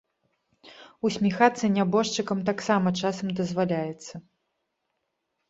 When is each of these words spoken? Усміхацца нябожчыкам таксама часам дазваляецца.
Усміхацца 1.09 1.69
нябожчыкам 1.75 2.41
таксама 2.49 2.95
часам 3.01 3.27
дазваляецца. 3.41 4.13